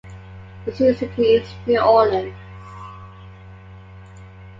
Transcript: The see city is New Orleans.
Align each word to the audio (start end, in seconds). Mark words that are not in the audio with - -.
The 0.65 0.71
see 0.75 0.93
city 0.95 1.21
is 1.33 1.53
New 1.67 1.79
Orleans. 1.79 2.33